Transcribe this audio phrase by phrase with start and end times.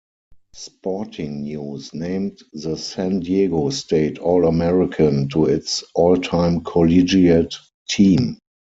[0.55, 7.53] Sporting News named the San Diego State All-American to its All-Time collegiate
[7.87, 8.39] team.